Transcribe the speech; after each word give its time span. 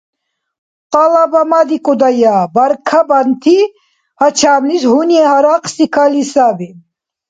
КъалабамадикӀудая, 0.93 2.37
баркабанти, 2.53 3.57
гьачамлис 4.19 4.83
гьуни 4.91 5.19
гьарахъси 5.29 5.85
кали 5.93 6.23
саби… 6.31 6.69